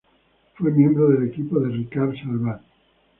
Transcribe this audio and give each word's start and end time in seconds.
Fue 0.55 0.71
miembro 0.71 1.09
del 1.09 1.27
equipo 1.29 1.59
de 1.59 1.69
Ricard 1.75 2.15
Salvat. 2.15 2.63